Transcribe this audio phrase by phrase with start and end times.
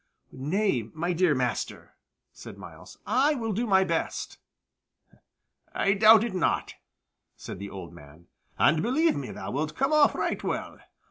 [0.31, 1.93] "Nay, my dear master,"
[2.33, 4.39] said Myles; "I will do my best."
[5.75, 6.73] "I doubt it not,"
[7.37, 8.25] said the old man;
[8.57, 10.79] "and I believe me thou wilt come off right well.